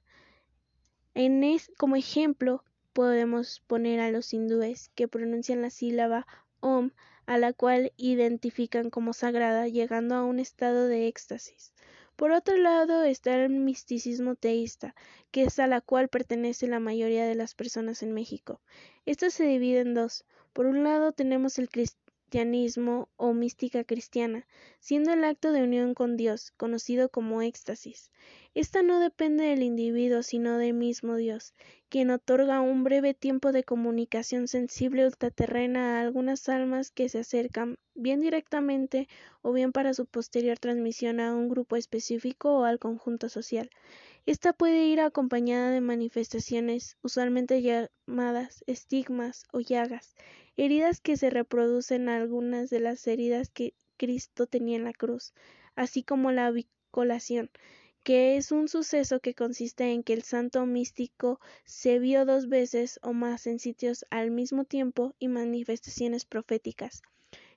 En 1.15 1.43
es, 1.43 1.71
como 1.77 1.95
ejemplo, 1.95 2.63
podemos 2.93 3.61
poner 3.65 3.99
a 3.99 4.11
los 4.11 4.33
hindúes 4.33 4.89
que 4.95 5.07
pronuncian 5.07 5.61
la 5.63 5.71
sílaba 5.71 6.27
Om, 6.59 6.91
a 7.25 7.37
la 7.37 7.53
cual 7.53 7.91
identifican 7.97 8.89
como 8.89 9.13
sagrada, 9.13 9.67
llegando 9.67 10.15
a 10.15 10.23
un 10.23 10.39
estado 10.39 10.87
de 10.87 11.07
éxtasis. 11.07 11.73
Por 12.15 12.31
otro 12.31 12.57
lado 12.57 13.03
está 13.03 13.43
el 13.43 13.49
misticismo 13.49 14.35
teísta, 14.35 14.93
que 15.31 15.43
es 15.43 15.57
a 15.59 15.67
la 15.67 15.81
cual 15.81 16.09
pertenece 16.09 16.67
la 16.67 16.79
mayoría 16.79 17.25
de 17.25 17.35
las 17.35 17.55
personas 17.55 18.03
en 18.03 18.13
México. 18.13 18.61
Esto 19.05 19.29
se 19.29 19.45
divide 19.45 19.79
en 19.79 19.95
dos. 19.95 20.25
Por 20.53 20.67
un 20.67 20.83
lado 20.83 21.11
tenemos 21.11 21.57
el 21.57 21.69
cristianismo 21.69 22.02
o 23.17 23.33
mística 23.33 23.83
cristiana, 23.83 24.47
siendo 24.79 25.13
el 25.13 25.23
acto 25.23 25.51
de 25.51 25.61
unión 25.61 25.93
con 25.93 26.17
Dios, 26.17 26.51
conocido 26.57 27.09
como 27.09 27.41
éxtasis. 27.43 28.11
Esta 28.55 28.81
no 28.81 28.99
depende 28.99 29.43
del 29.43 29.61
individuo, 29.61 30.23
sino 30.23 30.57
del 30.57 30.73
mismo 30.73 31.15
Dios, 31.15 31.53
quien 31.89 32.09
otorga 32.09 32.61
un 32.61 32.83
breve 32.83 33.13
tiempo 33.13 33.51
de 33.51 33.63
comunicación 33.63 34.47
sensible 34.47 35.05
ultraterrena 35.05 35.97
a 35.97 36.01
algunas 36.01 36.49
almas 36.49 36.89
que 36.89 37.07
se 37.07 37.19
acercan, 37.19 37.77
bien 37.93 38.19
directamente 38.19 39.07
o 39.43 39.53
bien 39.53 39.71
para 39.71 39.93
su 39.93 40.07
posterior 40.07 40.57
transmisión 40.57 41.19
a 41.19 41.35
un 41.35 41.49
grupo 41.49 41.75
específico 41.75 42.57
o 42.57 42.63
al 42.63 42.79
conjunto 42.79 43.29
social. 43.29 43.69
Esta 44.25 44.53
puede 44.53 44.85
ir 44.85 45.01
acompañada 45.01 45.69
de 45.69 45.81
manifestaciones, 45.81 46.97
usualmente 47.03 47.61
llamadas 47.61 48.63
estigmas 48.67 49.43
o 49.51 49.59
llagas, 49.59 50.15
heridas 50.57 50.99
que 51.01 51.17
se 51.17 51.29
reproducen 51.29 52.09
algunas 52.09 52.69
de 52.69 52.79
las 52.79 53.05
heridas 53.07 53.49
que 53.49 53.73
Cristo 53.97 54.47
tenía 54.47 54.77
en 54.77 54.83
la 54.83 54.93
cruz, 54.93 55.33
así 55.75 56.03
como 56.03 56.31
la 56.31 56.51
vicolación, 56.51 57.49
que 58.03 58.35
es 58.35 58.51
un 58.51 58.67
suceso 58.67 59.19
que 59.19 59.33
consiste 59.33 59.91
en 59.91 60.03
que 60.03 60.13
el 60.13 60.23
santo 60.23 60.65
místico 60.65 61.39
se 61.63 61.99
vio 61.99 62.25
dos 62.25 62.49
veces 62.49 62.99
o 63.01 63.13
más 63.13 63.47
en 63.47 63.59
sitios 63.59 64.05
al 64.09 64.29
mismo 64.29 64.65
tiempo 64.65 65.15
y 65.19 65.29
manifestaciones 65.29 66.25
proféticas, 66.25 67.01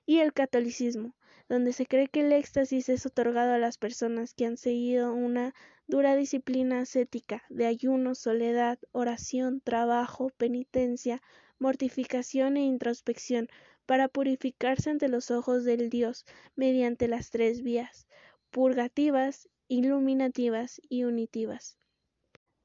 y 0.05 0.19
el 0.19 0.33
catolicismo, 0.33 1.15
donde 1.49 1.73
se 1.73 1.85
cree 1.85 2.07
que 2.07 2.21
el 2.21 2.31
éxtasis 2.31 2.89
es 2.89 3.05
otorgado 3.05 3.53
a 3.53 3.57
las 3.57 3.77
personas 3.77 4.33
que 4.33 4.45
han 4.45 4.57
seguido 4.57 5.13
una 5.13 5.53
dura 5.85 6.15
disciplina 6.15 6.79
ascética 6.79 7.43
de 7.49 7.65
ayuno, 7.65 8.15
soledad, 8.15 8.79
oración, 8.91 9.61
trabajo, 9.61 10.29
penitencia, 10.37 11.21
mortificación 11.59 12.57
e 12.57 12.61
introspección 12.61 13.47
para 13.85 14.07
purificarse 14.07 14.89
ante 14.89 15.07
los 15.07 15.31
ojos 15.31 15.63
del 15.63 15.89
Dios 15.89 16.25
mediante 16.55 17.07
las 17.07 17.29
tres 17.29 17.63
vías, 17.63 18.07
purgativas, 18.49 19.49
iluminativas 19.67 20.81
y 20.87 21.03
unitivas. 21.03 21.77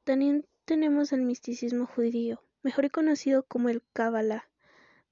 También 0.04 0.46
tenemos 0.64 1.12
el 1.12 1.22
misticismo 1.22 1.86
judío, 1.86 2.42
mejor 2.62 2.90
conocido 2.90 3.44
como 3.44 3.68
el 3.68 3.82
Kabbalah, 3.92 4.48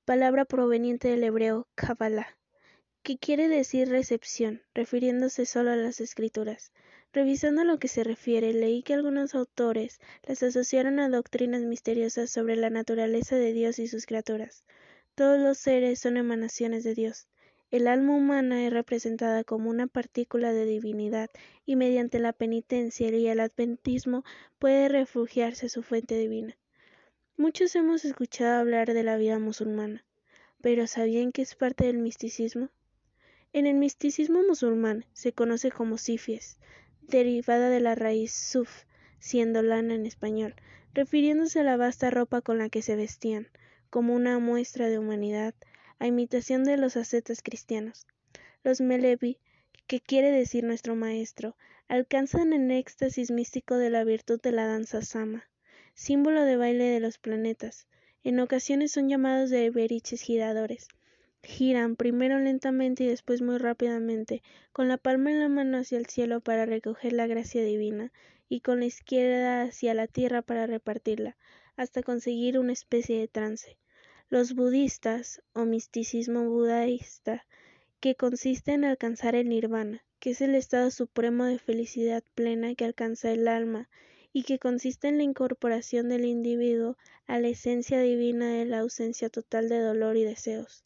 palabra 0.04 0.44
proveniente 0.44 1.08
del 1.08 1.24
hebreo 1.24 1.68
Kabbalah, 1.74 2.36
que 3.02 3.18
quiere 3.18 3.48
decir 3.48 3.88
recepción, 3.88 4.62
refiriéndose 4.74 5.46
solo 5.46 5.70
a 5.70 5.76
las 5.76 6.00
escrituras. 6.00 6.72
Revisando 7.12 7.62
a 7.62 7.64
lo 7.64 7.80
que 7.80 7.88
se 7.88 8.04
refiere, 8.04 8.52
leí 8.52 8.84
que 8.84 8.94
algunos 8.94 9.34
autores 9.34 9.98
las 10.22 10.44
asociaron 10.44 11.00
a 11.00 11.08
doctrinas 11.08 11.62
misteriosas 11.62 12.30
sobre 12.30 12.54
la 12.54 12.70
naturaleza 12.70 13.34
de 13.34 13.52
Dios 13.52 13.80
y 13.80 13.88
sus 13.88 14.06
criaturas. 14.06 14.64
Todos 15.16 15.40
los 15.40 15.58
seres 15.58 15.98
son 15.98 16.16
emanaciones 16.16 16.84
de 16.84 16.94
Dios. 16.94 17.26
El 17.72 17.88
alma 17.88 18.14
humana 18.14 18.64
es 18.64 18.72
representada 18.72 19.42
como 19.42 19.70
una 19.70 19.88
partícula 19.88 20.52
de 20.52 20.64
divinidad 20.66 21.30
y 21.66 21.74
mediante 21.74 22.20
la 22.20 22.32
penitencia 22.32 23.08
y 23.08 23.26
el 23.26 23.40
adventismo 23.40 24.24
puede 24.60 24.88
refugiarse 24.88 25.68
su 25.68 25.82
fuente 25.82 26.16
divina. 26.16 26.56
Muchos 27.36 27.74
hemos 27.74 28.04
escuchado 28.04 28.60
hablar 28.60 28.92
de 28.92 29.02
la 29.02 29.16
vida 29.16 29.40
musulmana, 29.40 30.04
pero 30.60 30.86
¿sabían 30.86 31.32
que 31.32 31.42
es 31.42 31.56
parte 31.56 31.86
del 31.86 31.98
misticismo? 31.98 32.70
En 33.52 33.66
el 33.66 33.74
misticismo 33.74 34.42
musulmán 34.42 35.06
se 35.12 35.32
conoce 35.32 35.72
como 35.72 35.98
sifies, 35.98 36.58
derivada 37.10 37.68
de 37.68 37.80
la 37.80 37.94
raíz 37.94 38.32
suf, 38.32 38.84
siendo 39.18 39.62
lana 39.62 39.94
en 39.94 40.06
español, 40.06 40.54
refiriéndose 40.94 41.60
a 41.60 41.64
la 41.64 41.76
vasta 41.76 42.10
ropa 42.10 42.40
con 42.40 42.58
la 42.58 42.68
que 42.70 42.82
se 42.82 42.96
vestían, 42.96 43.48
como 43.90 44.14
una 44.14 44.38
muestra 44.38 44.88
de 44.88 44.98
humanidad, 44.98 45.54
a 45.98 46.06
imitación 46.06 46.64
de 46.64 46.76
los 46.76 46.96
ascetas 46.96 47.42
cristianos. 47.42 48.06
Los 48.62 48.80
Melevi, 48.80 49.38
que 49.86 50.00
quiere 50.00 50.30
decir 50.30 50.64
nuestro 50.64 50.94
maestro, 50.94 51.56
alcanzan 51.88 52.52
el 52.52 52.70
éxtasis 52.70 53.30
místico 53.30 53.76
de 53.76 53.90
la 53.90 54.04
virtud 54.04 54.40
de 54.40 54.52
la 54.52 54.66
danza 54.66 55.02
sama, 55.02 55.48
símbolo 55.94 56.44
de 56.44 56.56
baile 56.56 56.84
de 56.84 57.00
los 57.00 57.18
planetas, 57.18 57.86
En 58.22 58.38
ocasiones 58.38 58.92
son 58.92 59.08
llamados 59.08 59.48
de 59.50 59.70
beriches 59.70 60.20
giradores. 60.20 60.88
Giran 61.42 61.96
primero 61.96 62.38
lentamente 62.38 63.04
y 63.04 63.06
después 63.06 63.40
muy 63.40 63.56
rápidamente, 63.56 64.42
con 64.72 64.88
la 64.88 64.98
palma 64.98 65.30
en 65.30 65.40
la 65.40 65.48
mano 65.48 65.78
hacia 65.78 65.96
el 65.96 66.06
cielo 66.06 66.40
para 66.40 66.66
recoger 66.66 67.14
la 67.14 67.26
gracia 67.26 67.64
divina 67.64 68.12
y 68.48 68.60
con 68.60 68.80
la 68.80 68.86
izquierda 68.86 69.62
hacia 69.62 69.94
la 69.94 70.06
tierra 70.06 70.42
para 70.42 70.66
repartirla, 70.66 71.36
hasta 71.76 72.02
conseguir 72.02 72.58
una 72.58 72.72
especie 72.72 73.18
de 73.18 73.28
trance. 73.28 73.78
Los 74.28 74.54
budistas, 74.54 75.42
o 75.54 75.64
misticismo 75.64 76.44
budaísta, 76.44 77.46
que 78.00 78.14
consiste 78.16 78.72
en 78.72 78.84
alcanzar 78.84 79.34
el 79.34 79.48
nirvana, 79.48 80.04
que 80.18 80.30
es 80.30 80.42
el 80.42 80.54
estado 80.54 80.90
supremo 80.90 81.46
de 81.46 81.58
felicidad 81.58 82.22
plena 82.34 82.74
que 82.74 82.84
alcanza 82.84 83.30
el 83.32 83.48
alma 83.48 83.88
y 84.32 84.42
que 84.42 84.58
consiste 84.58 85.08
en 85.08 85.16
la 85.16 85.24
incorporación 85.24 86.08
del 86.08 86.26
individuo 86.26 86.96
a 87.26 87.40
la 87.40 87.48
esencia 87.48 88.00
divina 88.00 88.50
de 88.50 88.66
la 88.66 88.80
ausencia 88.80 89.30
total 89.30 89.68
de 89.68 89.80
dolor 89.80 90.16
y 90.16 90.24
deseos. 90.24 90.84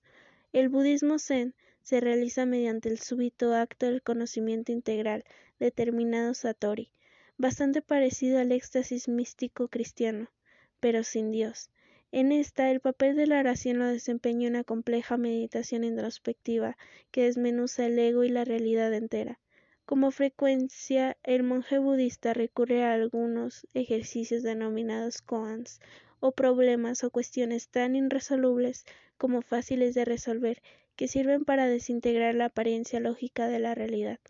El 0.54 0.68
budismo 0.68 1.18
zen 1.18 1.52
se 1.82 1.98
realiza 1.98 2.46
mediante 2.46 2.88
el 2.88 3.00
súbito 3.00 3.52
acto 3.54 3.86
del 3.86 4.02
conocimiento 4.02 4.70
integral, 4.70 5.24
determinado 5.58 6.32
satori, 6.32 6.92
bastante 7.36 7.82
parecido 7.82 8.38
al 8.38 8.52
éxtasis 8.52 9.08
místico 9.08 9.66
cristiano, 9.66 10.30
pero 10.78 11.02
sin 11.02 11.32
Dios. 11.32 11.70
En 12.12 12.30
esta, 12.30 12.70
el 12.70 12.78
papel 12.78 13.16
de 13.16 13.26
la 13.26 13.40
oración 13.40 13.80
lo 13.80 13.88
desempeña 13.88 14.48
una 14.48 14.62
compleja 14.62 15.16
meditación 15.16 15.82
introspectiva 15.82 16.76
que 17.10 17.24
desmenuza 17.24 17.86
el 17.86 17.98
ego 17.98 18.22
y 18.22 18.28
la 18.28 18.44
realidad 18.44 18.94
entera. 18.94 19.40
Como 19.84 20.12
frecuencia, 20.12 21.16
el 21.24 21.42
monje 21.42 21.78
budista 21.78 22.32
recurre 22.32 22.84
a 22.84 22.92
algunos 22.92 23.66
ejercicios 23.74 24.44
denominados 24.44 25.20
koans, 25.20 25.80
o 26.20 26.30
problemas 26.30 27.02
o 27.02 27.10
cuestiones 27.10 27.68
tan 27.68 27.96
irresolubles 27.96 28.86
como 29.16 29.42
fáciles 29.42 29.94
de 29.94 30.04
resolver, 30.04 30.62
que 30.96 31.08
sirven 31.08 31.44
para 31.44 31.66
desintegrar 31.66 32.34
la 32.34 32.46
apariencia 32.46 33.00
lógica 33.00 33.48
de 33.48 33.58
la 33.58 33.74
realidad. 33.74 34.20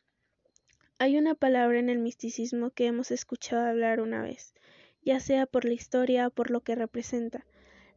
Hay 0.99 1.19
una 1.19 1.35
palabra 1.35 1.79
en 1.79 1.91
el 1.91 1.99
misticismo 1.99 2.71
que 2.71 2.87
hemos 2.87 3.11
escuchado 3.11 3.67
hablar 3.67 4.01
una 4.01 4.23
vez, 4.23 4.55
ya 5.03 5.21
sea 5.21 5.47
por 5.47 5.65
la 5.65 5.75
historia 5.75 6.29
o 6.29 6.31
por 6.31 6.51
lo 6.51 6.61
que 6.61 6.75
representa, 6.75 7.45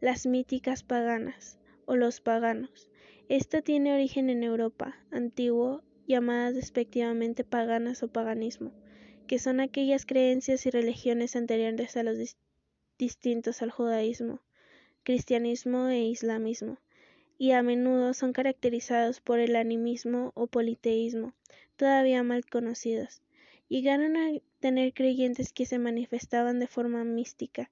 las 0.01 0.25
míticas 0.25 0.83
paganas 0.83 1.57
o 1.85 1.95
los 1.95 2.21
paganos. 2.21 2.89
Esta 3.29 3.61
tiene 3.61 3.93
origen 3.93 4.29
en 4.29 4.43
Europa 4.43 4.97
antiguo, 5.11 5.83
llamadas 6.07 6.55
despectivamente 6.55 7.43
paganas 7.43 8.03
o 8.03 8.07
paganismo, 8.07 8.71
que 9.27 9.39
son 9.39 9.59
aquellas 9.59 10.05
creencias 10.05 10.65
y 10.65 10.69
religiones 10.69 11.35
anteriores 11.35 11.97
a 11.97 12.03
los 12.03 12.17
distintos 12.97 13.61
al 13.61 13.71
judaísmo, 13.71 14.41
cristianismo 15.07 15.87
e 15.87 16.03
islamismo, 16.03 16.79
y 17.37 17.51
a 17.51 17.63
menudo 17.63 18.13
son 18.13 18.33
caracterizados 18.33 19.21
por 19.21 19.39
el 19.39 19.55
animismo 19.55 20.33
o 20.35 20.47
politeísmo, 20.47 21.33
todavía 21.77 22.23
mal 22.23 22.43
conocidos. 22.45 23.21
Llegaron 23.69 24.17
a 24.17 24.31
tener 24.59 24.93
creyentes 24.93 25.53
que 25.53 25.65
se 25.65 25.79
manifestaban 25.79 26.59
de 26.59 26.67
forma 26.67 27.05
mística. 27.05 27.71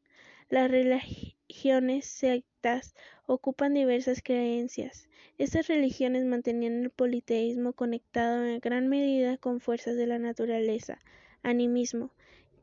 Las 0.50 0.71
religiones 0.71 2.06
sectas 2.06 2.95
ocupan 3.26 3.74
diversas 3.74 4.21
creencias. 4.24 5.10
Estas 5.38 5.67
religiones 5.67 6.24
mantenían 6.24 6.84
el 6.84 6.89
politeísmo 6.89 7.74
conectado 7.74 8.45
en 8.45 8.62
gran 8.62 8.88
medida 8.88 9.36
con 9.36 9.60
fuerzas 9.60 9.98
de 9.98 10.08
la 10.08 10.19
naturaleza, 10.19 11.02
animismo, 11.43 12.12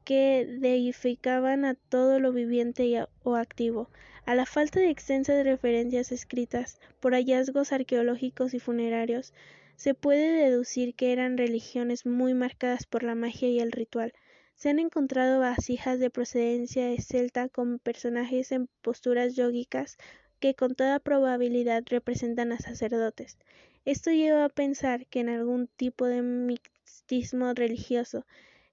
que 0.06 0.46
deificaban 0.46 1.66
a 1.66 1.74
todo 1.74 2.18
lo 2.18 2.32
viviente 2.32 3.04
o 3.22 3.36
activo. 3.36 3.90
A 4.24 4.36
la 4.36 4.46
falta 4.46 4.78
de 4.78 4.88
extensas 4.88 5.44
referencias 5.44 6.12
escritas 6.12 6.78
por 7.00 7.12
hallazgos 7.12 7.72
arqueológicos 7.72 8.54
y 8.54 8.60
funerarios, 8.60 9.32
se 9.74 9.94
puede 9.94 10.30
deducir 10.32 10.94
que 10.94 11.12
eran 11.12 11.36
religiones 11.36 12.06
muy 12.06 12.32
marcadas 12.32 12.86
por 12.86 13.02
la 13.02 13.16
magia 13.16 13.48
y 13.48 13.58
el 13.58 13.72
ritual. 13.72 14.12
Se 14.54 14.68
han 14.68 14.78
encontrado 14.78 15.40
vasijas 15.40 15.98
de 15.98 16.08
procedencia 16.08 16.88
celta 17.00 17.48
con 17.48 17.80
personajes 17.80 18.52
en 18.52 18.68
posturas 18.80 19.34
yógicas 19.34 19.96
que 20.38 20.54
con 20.54 20.76
toda 20.76 21.00
probabilidad 21.00 21.82
representan 21.88 22.52
a 22.52 22.58
sacerdotes. 22.58 23.38
Esto 23.84 24.12
lleva 24.12 24.44
a 24.44 24.48
pensar 24.48 25.06
que 25.06 25.18
en 25.18 25.30
algún 25.30 25.66
tipo 25.66 26.06
de 26.06 26.22
mixtismo 26.22 27.52
religioso, 27.54 28.24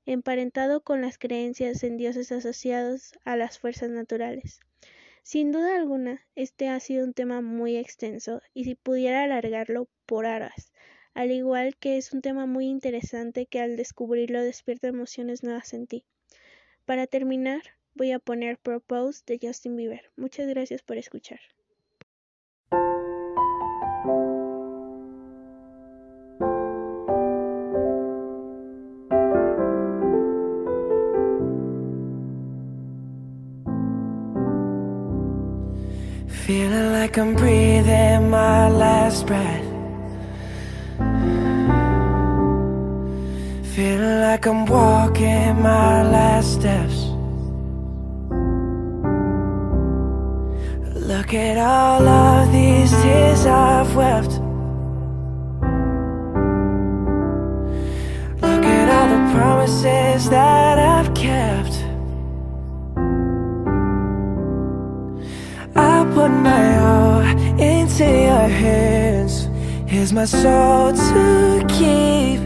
emparentado 0.05 0.81
con 0.81 1.01
las 1.01 1.17
creencias 1.17 1.83
en 1.83 1.97
dioses 1.97 2.31
asociados 2.31 3.13
a 3.25 3.35
las 3.35 3.57
fuerzas 3.57 3.89
naturales. 3.89 4.59
Sin 5.23 5.51
duda 5.51 5.75
alguna, 5.75 6.25
este 6.35 6.67
ha 6.67 6.79
sido 6.79 7.05
un 7.05 7.13
tema 7.13 7.41
muy 7.41 7.77
extenso 7.77 8.41
y 8.53 8.63
si 8.63 8.75
pudiera 8.75 9.23
alargarlo 9.23 9.87
por 10.05 10.25
horas, 10.25 10.71
al 11.13 11.31
igual 11.31 11.75
que 11.77 11.97
es 11.97 12.13
un 12.13 12.21
tema 12.21 12.45
muy 12.45 12.65
interesante 12.67 13.45
que 13.45 13.59
al 13.59 13.75
descubrirlo 13.75 14.41
despierta 14.41 14.87
emociones 14.87 15.43
nuevas 15.43 15.73
en 15.73 15.87
ti. 15.87 16.05
Para 16.85 17.07
terminar, 17.07 17.61
voy 17.93 18.11
a 18.11 18.19
poner 18.19 18.57
Propose 18.57 19.23
de 19.25 19.39
Justin 19.41 19.75
Bieber. 19.75 20.11
Muchas 20.15 20.47
gracias 20.47 20.81
por 20.81 20.97
escuchar. 20.97 21.39
Feeling 36.29 36.91
like 36.91 37.17
I'm 37.17 37.35
breathing 37.35 38.29
my 38.29 38.69
last 38.69 39.25
breath. 39.25 39.65
Feeling 43.75 44.21
like 44.21 44.45
I'm 44.45 44.65
walking 44.65 45.61
my 45.61 46.03
last 46.03 46.53
steps. 46.53 47.07
Look 50.95 51.33
at 51.33 51.57
all 51.57 52.07
of 52.07 52.51
these 52.51 52.91
tears 53.01 53.45
I've 53.47 53.95
wept. 53.95 54.31
Look 58.41 58.65
at 58.65 58.87
all 58.95 59.07
the 59.15 59.33
promises 59.33 60.29
that 60.29 60.77
I've 60.77 60.88
put 66.29 66.41
my 66.41 66.77
all 66.79 67.21
into 67.59 68.05
your 68.05 68.47
hands. 68.47 69.49
Here's 69.87 70.13
my 70.13 70.25
soul 70.25 70.91
to 70.93 71.65
keep. 71.67 72.39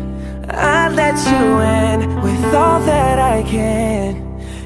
I 0.50 0.90
let 0.90 1.18
you 1.32 1.44
in 1.80 2.22
with 2.22 2.54
all 2.54 2.80
that 2.82 3.20
I 3.20 3.44
can. 3.44 4.12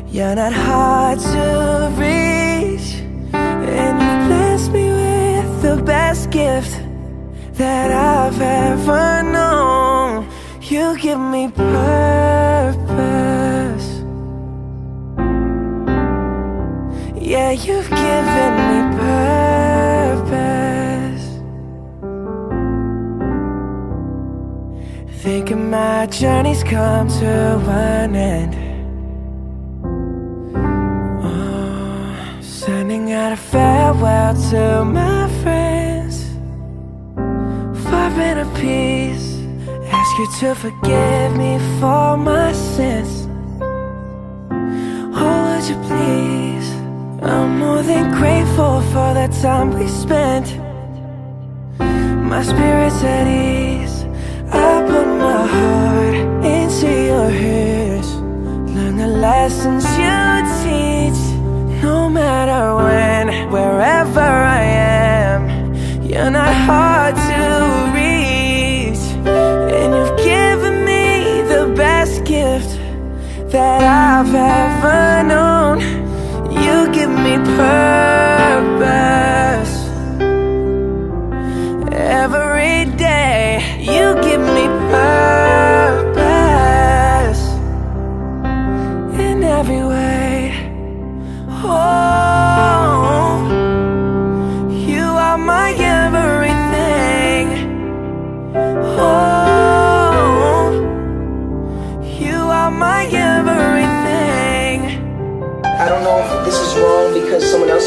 You're 0.07 0.35
not 0.35 0.53
hard 0.53 1.19
to 1.19 1.91
reach. 1.97 2.89
And 3.33 3.95
you 4.05 4.13
bless 4.27 4.69
me 4.69 4.89
with 4.89 5.61
the 5.61 5.81
best 5.83 6.29
gift 6.29 6.73
that 7.53 7.91
I've 7.91 8.41
ever 8.41 9.23
known. 9.23 10.27
You 10.61 10.97
give 10.99 11.19
me 11.19 11.49
purpose. 11.49 12.87
Yeah, 17.19 17.51
you've 17.51 17.89
given 17.89 18.53
me 18.69 18.76
my 25.69 26.05
journey's 26.05 26.63
come 26.63 27.07
to 27.07 27.25
an 27.69 28.15
end. 28.15 28.55
Oh, 31.23 32.41
sending 32.41 33.11
out 33.11 33.33
a 33.33 33.35
farewell 33.35 34.33
to 34.49 34.85
my 34.85 35.27
friends. 35.43 36.25
Far 37.83 38.11
in 38.21 38.37
a 38.39 38.45
peace. 38.55 39.37
Ask 39.91 40.17
you 40.19 40.27
to 40.39 40.55
forgive 40.55 41.35
me 41.35 41.59
for 41.79 42.17
my 42.17 42.53
sins. 42.53 43.27
Oh, 45.19 45.57
would 45.57 45.67
you 45.69 45.75
please? 45.87 46.69
I'm 47.21 47.59
more 47.59 47.81
than 47.81 48.11
grateful 48.11 48.81
for 48.93 49.13
the 49.13 49.27
time 49.41 49.77
we 49.77 49.87
spent. 49.87 50.47
My 52.29 52.43
spirit's 52.43 53.03
at 53.03 53.27
ease. 53.27 54.05
I 54.51 54.85
put 54.87 55.06
heart 55.47 56.15
into 56.45 56.89
your 57.11 57.29
hands. 57.29 58.09
Learn 58.75 58.97
the 58.97 59.07
lessons 59.07 59.96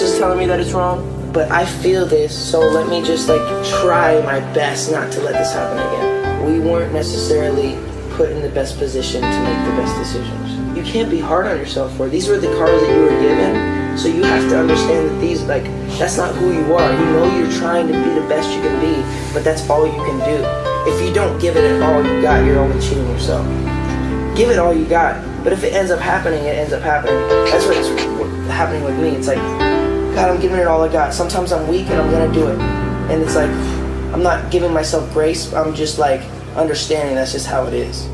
else 0.01 0.13
is 0.13 0.19
telling 0.19 0.39
me 0.39 0.47
that 0.47 0.61
it's 0.61 0.73
wrong, 0.73 1.31
but 1.33 1.51
I 1.51 1.67
feel 1.67 2.07
this, 2.07 2.37
so 2.37 2.61
let 2.61 2.89
me 2.89 3.03
just 3.03 3.29
like 3.29 3.41
try 3.81 4.21
my 4.23 4.41
best 4.55 4.91
not 4.91 5.13
to 5.13 5.21
let 5.21 5.35
this 5.35 5.53
happen 5.53 5.79
again. 5.79 6.47
We 6.47 6.61
weren't 6.61 6.93
necessarily 6.93 7.77
put 8.13 8.31
in 8.31 8.41
the 8.41 8.49
best 8.49 8.79
position 8.79 9.21
to 9.21 9.43
make 9.45 9.65
the 9.67 9.77
best 9.77 9.97
decisions. 9.99 10.77
You 10.77 10.83
can't 10.85 11.11
be 11.11 11.21
hard 11.21 11.47
on 11.47 11.59
yourself 11.59 11.95
for 11.97 12.07
it. 12.07 12.11
These 12.11 12.29
were 12.29 12.39
the 12.39 12.49
cards 12.57 12.81
that 12.83 12.95
you 12.95 13.03
were 13.03 13.21
given, 13.21 13.99
so 13.99 14.09
you 14.09 14.23
have 14.25 14.49
to 14.51 14.59
understand 14.59 15.11
that 15.11 15.21
these 15.21 15.43
like 15.43 15.65
that's 15.99 16.17
not 16.17 16.35
who 16.35 16.53
you 16.53 16.75
are. 16.75 16.93
You 16.93 17.05
know 17.13 17.37
you're 17.37 17.53
trying 17.59 17.87
to 17.89 17.93
be 17.93 18.15
the 18.15 18.27
best 18.27 18.49
you 18.55 18.63
can 18.63 18.81
be, 18.81 19.03
but 19.35 19.45
that's 19.45 19.69
all 19.69 19.87
you 19.87 19.93
can 19.93 20.19
do. 20.21 20.91
If 20.91 21.07
you 21.07 21.13
don't 21.13 21.39
give 21.41 21.57
it 21.57 21.83
all 21.83 22.03
you 22.03 22.23
got, 22.23 22.45
you're 22.45 22.59
only 22.59 22.81
cheating 22.81 23.07
yourself. 23.09 23.47
Give 24.35 24.49
it 24.49 24.59
all 24.59 24.73
you 24.73 24.87
got, 24.87 25.23
but 25.45 25.53
if 25.53 25.63
it 25.63 25.75
ends 25.75 25.91
up 25.91 26.01
happening, 26.01 26.43
it 26.45 26.57
ends 26.57 26.73
up 26.73 26.83
happening. 26.83 27.21
That's 27.51 27.67
what's 27.67 27.89
happening 28.49 28.85
with 28.85 28.99
me. 28.99 29.11
It's 29.11 29.27
like, 29.27 29.70
God, 30.21 30.35
I'm 30.35 30.41
giving 30.43 30.59
it 30.59 30.67
all 30.67 30.83
I 30.83 30.93
got. 30.93 31.15
Sometimes 31.15 31.51
I'm 31.51 31.67
weak 31.67 31.87
and 31.87 31.99
I'm 31.99 32.11
gonna 32.11 32.31
do 32.31 32.47
it, 32.47 32.59
and 33.11 33.23
it's 33.23 33.35
like, 33.35 33.49
I'm 34.13 34.23
not 34.23 34.51
giving 34.51 34.71
myself 34.71 35.11
grace. 35.15 35.51
I'm 35.55 35.75
just 35.75 35.99
like 35.99 36.21
understanding 36.57 37.15
that's 37.15 37.33
just 37.33 37.47
how 37.47 37.65
it 37.65 37.73
is. 37.73 38.07